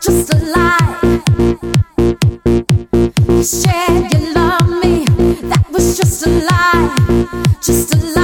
just 0.00 0.32
a 0.32 0.38
lie. 0.54 1.22
You 3.28 3.42
said 3.42 4.12
you 4.12 4.64
me, 4.80 5.04
that 5.48 5.64
was 5.70 5.96
just 5.96 6.26
a 6.26 6.30
lie, 6.30 7.58
just 7.60 7.94
a. 7.94 8.17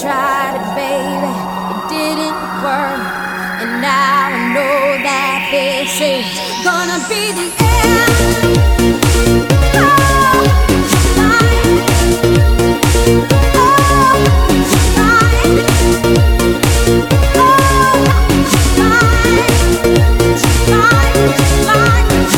tried 0.00 0.56
it, 0.58 0.66
baby, 0.74 1.32
it 1.70 1.80
didn't 1.88 2.34
work. 2.64 2.98
And 3.62 3.80
now 3.80 4.26
I 4.26 4.52
know 4.52 4.98
that 5.06 5.48
this 5.52 6.00
is 6.00 6.26
gonna 6.64 6.98
be 7.08 7.30
the 7.30 7.46
end. 7.62 8.58
Oh, 9.76 10.50
Like, 20.70 21.14
like 21.66 22.33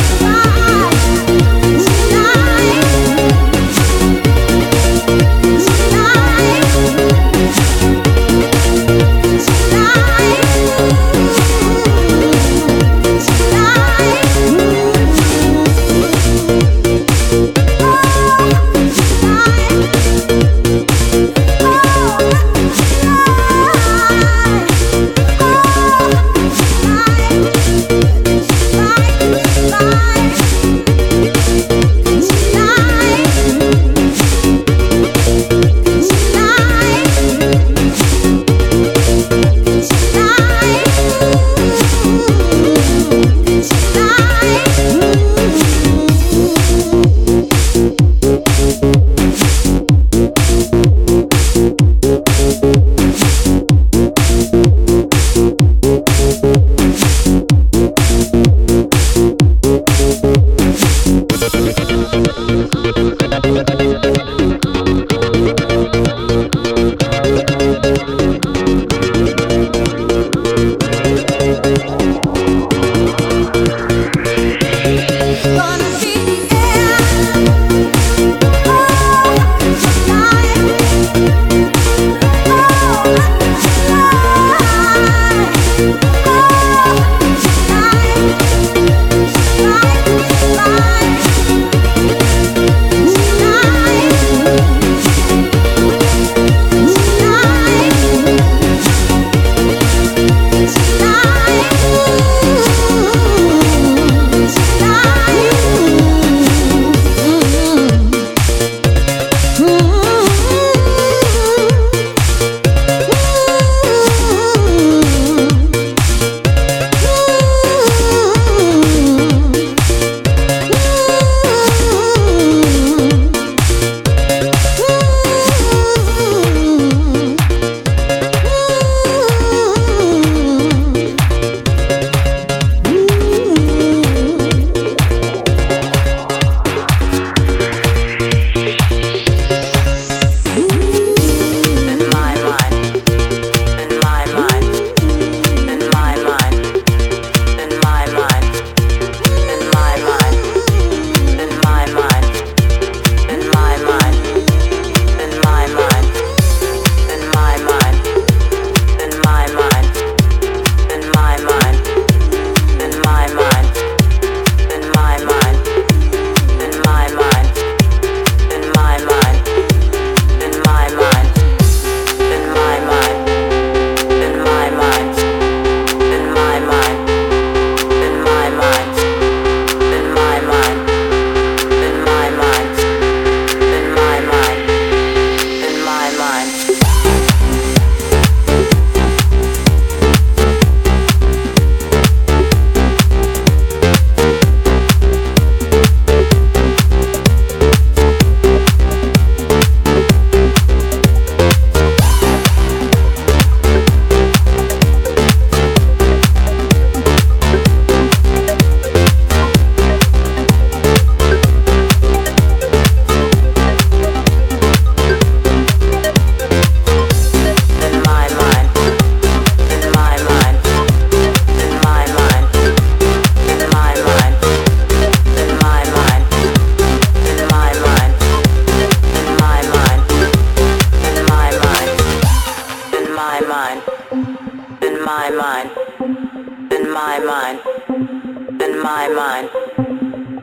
mind, 239.17 239.49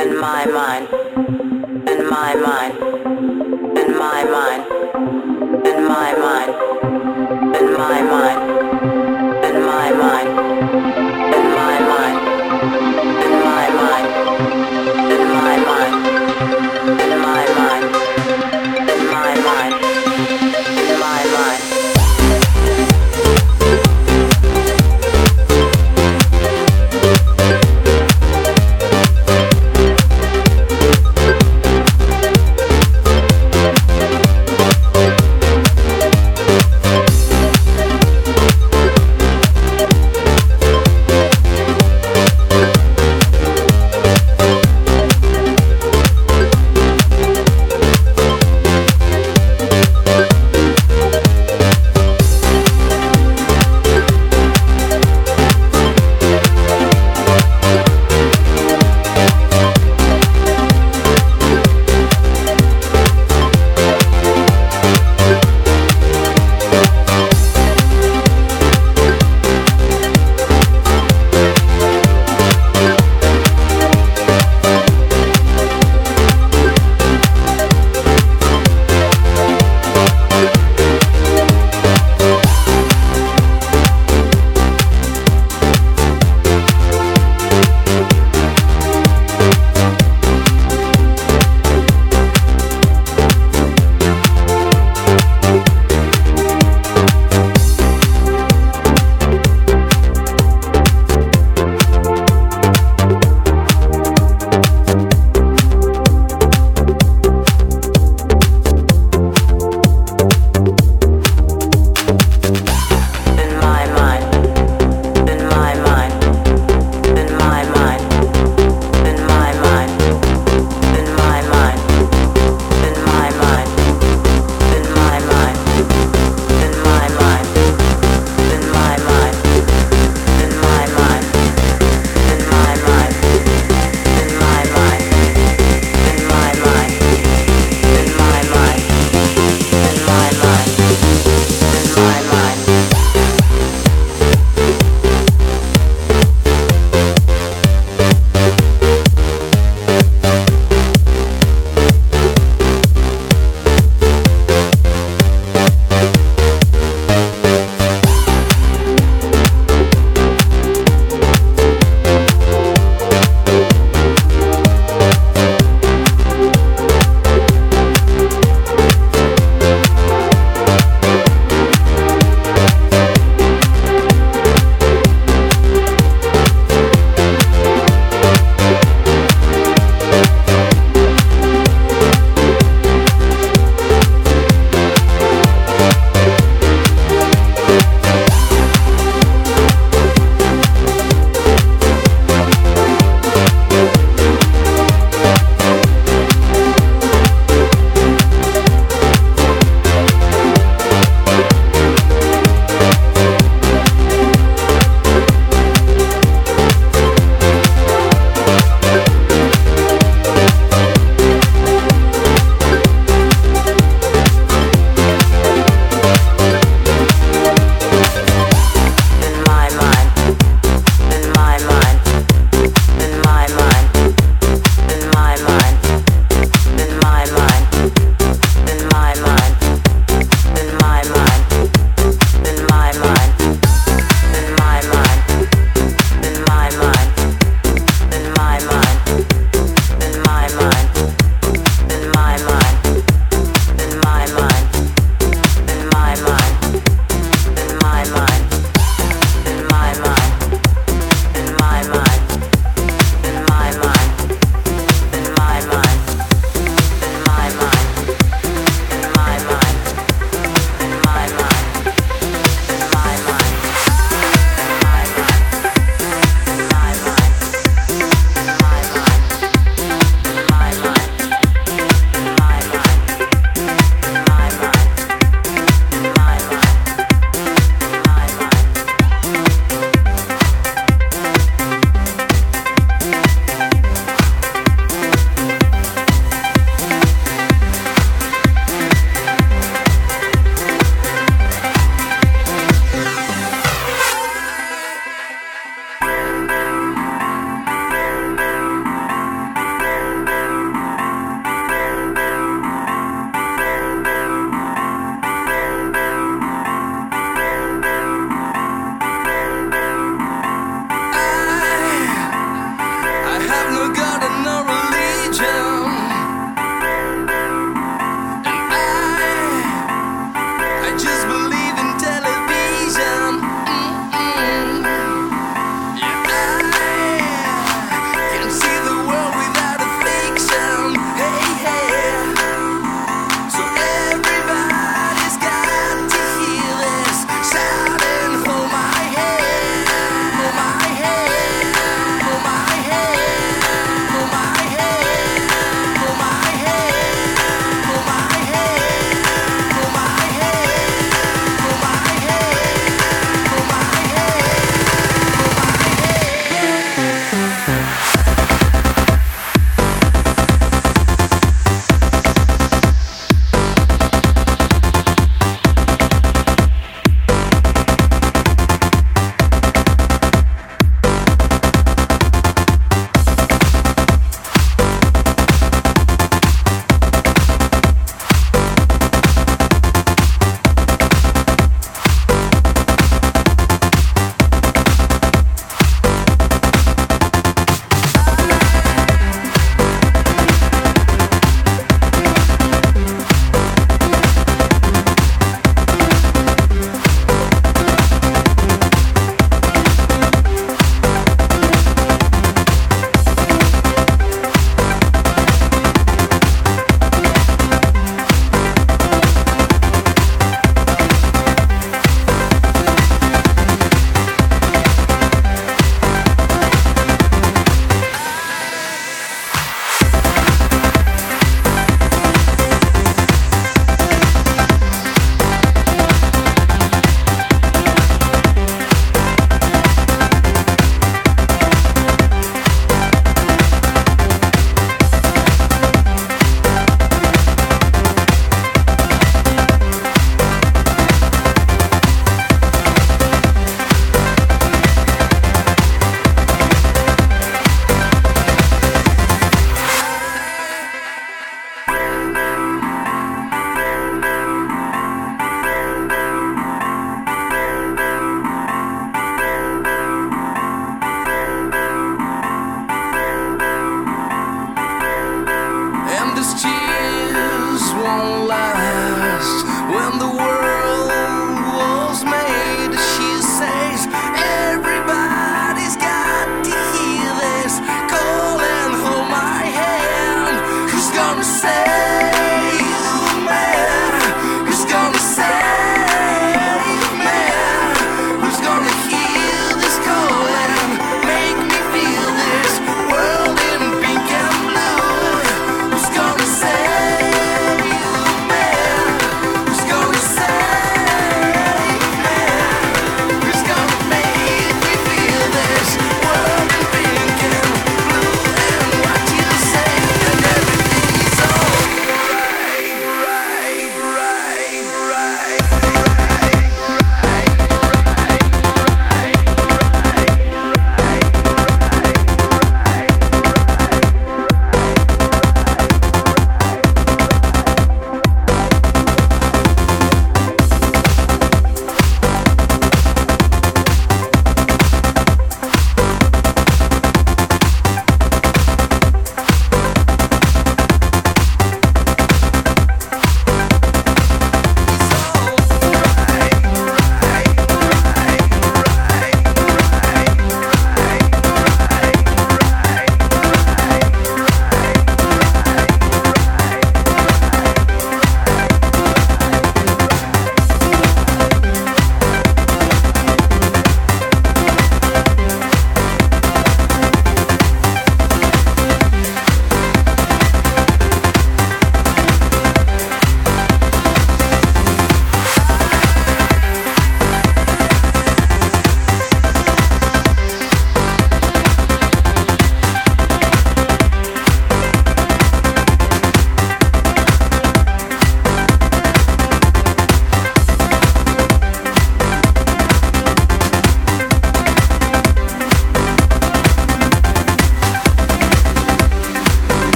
in 0.00 0.18
my 0.20 0.44
mind, 0.44 0.88
in 1.88 2.10
my 2.10 2.34
mind, 2.34 2.74
in 3.78 3.96
my 3.96 4.24
mind, 4.24 4.62
in 5.70 5.78
my 5.86 6.10
mind, 6.24 6.52
in 7.60 7.72
my 7.78 8.02
mind, 8.02 8.65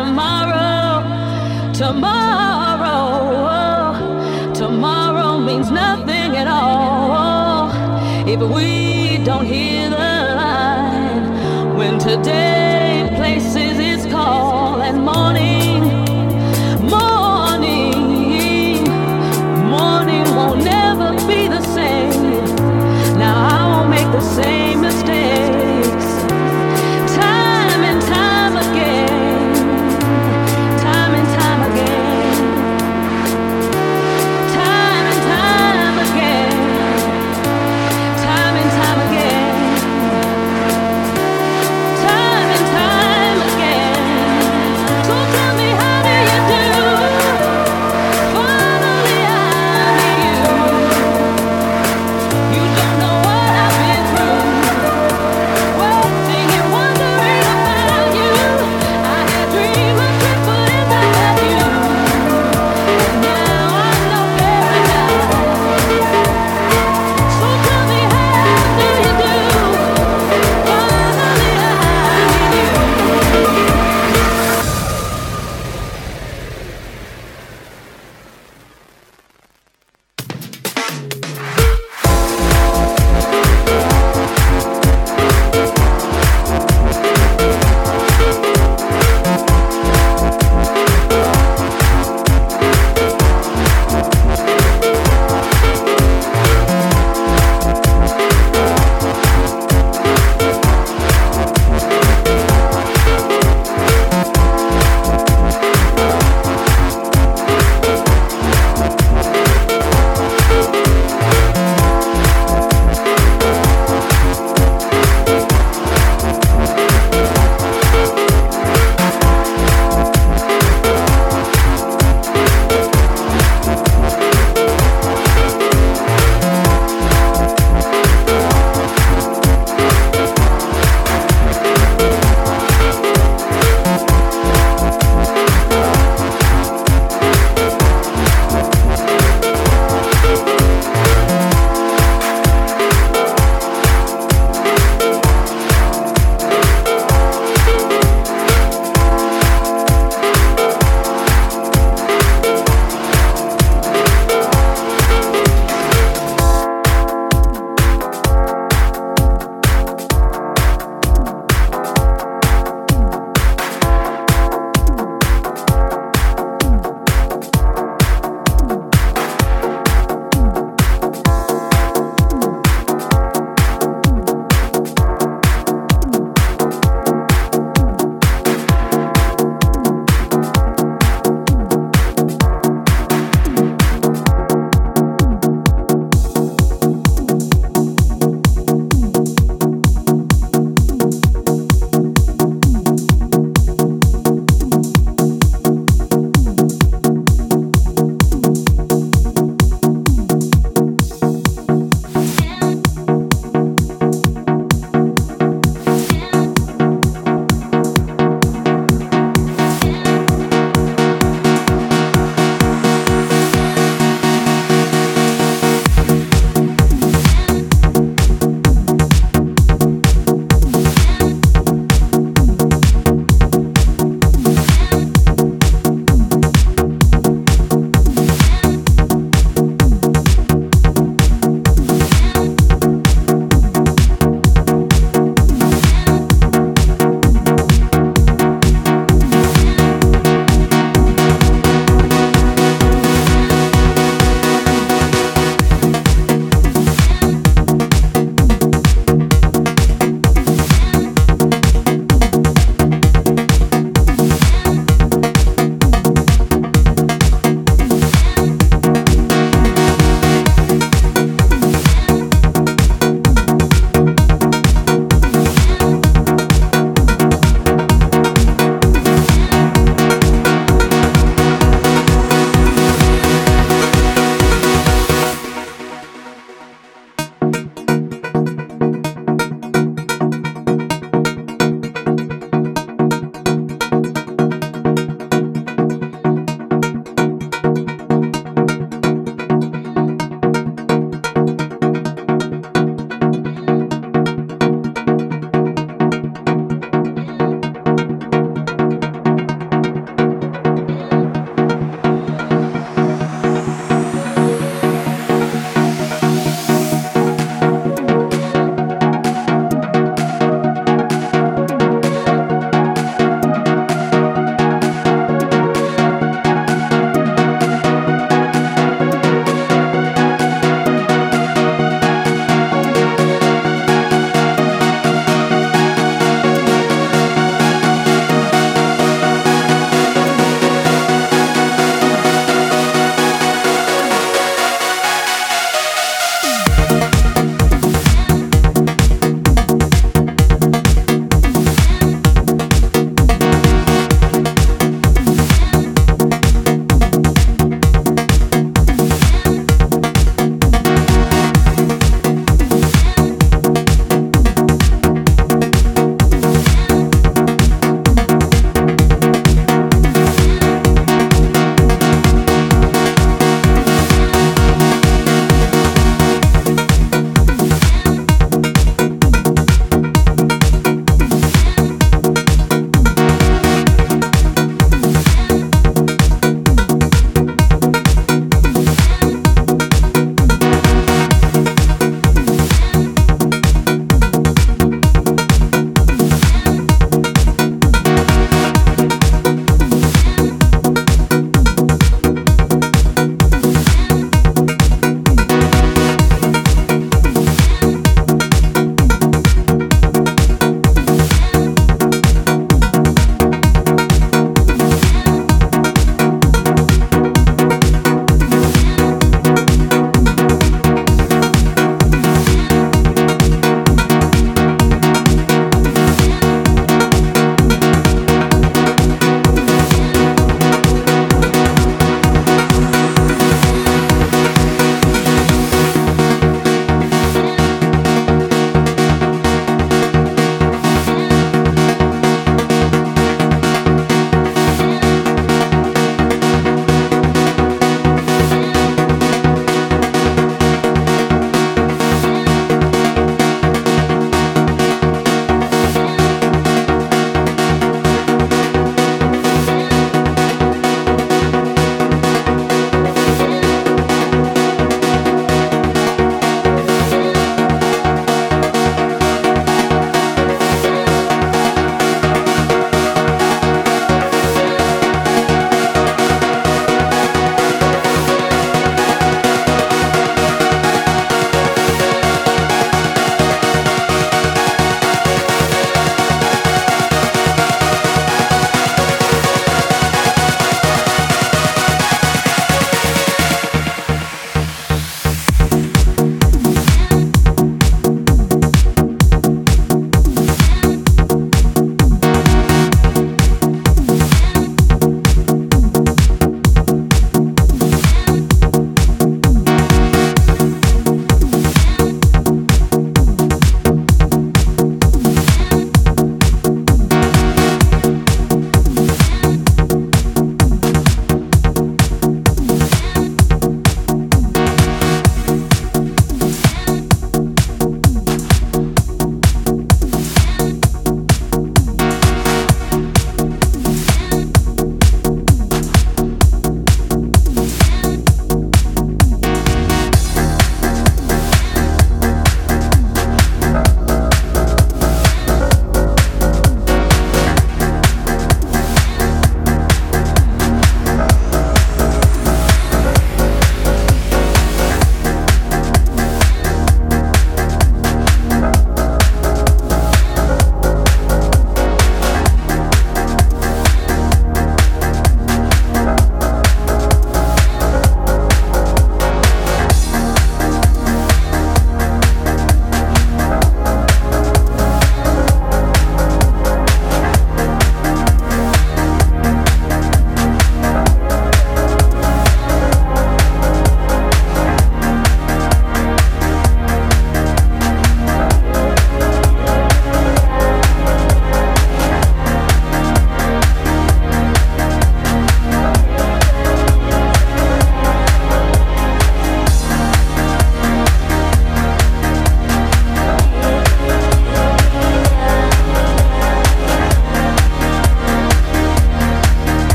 Tomorrow, 0.00 1.02
tomorrow, 1.74 3.02
oh, 3.52 4.52
tomorrow 4.54 5.38
means 5.38 5.70
nothing 5.70 6.38
at 6.38 6.48
all. 6.48 7.68
If 8.26 8.40
we 8.40 9.18
don't 9.22 9.44
hear 9.44 9.90
the 9.90 9.96
line 10.36 11.76
when 11.76 11.98
today 11.98 12.59